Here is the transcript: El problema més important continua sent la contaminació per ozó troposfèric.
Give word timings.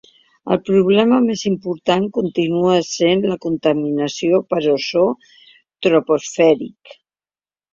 El 0.53 0.59
problema 0.69 1.19
més 1.25 1.43
important 1.49 2.07
continua 2.15 2.79
sent 2.87 3.21
la 3.33 3.37
contaminació 3.45 4.41
per 4.55 4.63
ozó 4.79 5.05
troposfèric. 5.89 6.99